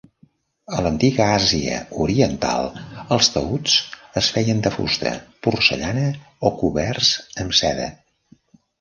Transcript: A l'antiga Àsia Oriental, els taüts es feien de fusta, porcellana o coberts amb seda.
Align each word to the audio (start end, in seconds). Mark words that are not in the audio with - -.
A 0.77 0.85
l'antiga 0.85 1.27
Àsia 1.33 1.75
Oriental, 2.05 2.71
els 3.17 3.31
taüts 3.37 3.77
es 4.23 4.33
feien 4.39 4.65
de 4.67 4.75
fusta, 4.79 5.15
porcellana 5.45 6.11
o 6.51 6.55
coberts 6.65 7.17
amb 7.47 7.59
seda. 7.65 7.91